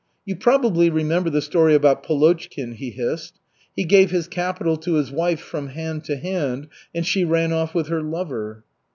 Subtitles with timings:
[0.25, 3.39] "You probably remember the story about Polochkin," he hissed.
[3.75, 7.75] "He gave his capital to his wife 'from hand to hand' and she ran off
[7.75, 8.63] with her lover."